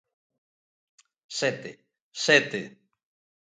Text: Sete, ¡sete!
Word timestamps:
Sete, 1.39 1.71
¡sete! 2.23 2.61